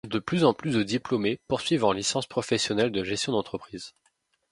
[0.09, 3.93] De plus en plus de diplômés poursuivent en licence professionnelle de gestion d'entreprise.